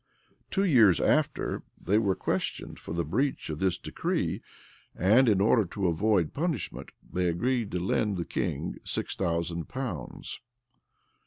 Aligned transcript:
[*] 0.27 0.49
Two 0.49 0.63
years 0.63 0.99
after, 0.99 1.61
they 1.79 1.99
were 1.99 2.15
questioned 2.15 2.79
for 2.79 2.91
the 2.91 3.05
breach 3.05 3.51
of 3.51 3.59
this 3.59 3.77
decree; 3.77 4.41
and 4.95 5.29
in 5.29 5.39
order 5.39 5.63
to 5.63 5.85
avoid 5.87 6.33
punishment, 6.33 6.89
they 7.13 7.27
agreed 7.27 7.69
to 7.69 7.79
lend 7.79 8.17
the 8.17 8.25
king 8.25 8.79
six 8.83 9.15
thousand 9.15 9.69
pounds. 9.69 10.41